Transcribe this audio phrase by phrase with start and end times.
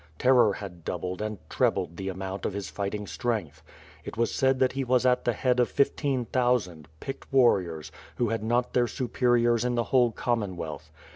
[0.17, 3.61] Ter ror had doubled and trebled the amount of his fighting strength.
[4.03, 8.29] It was said that he was at the head of fifteen thousand, picked warriors, who
[8.29, 10.89] had not their superiors in the whole Commomvealth.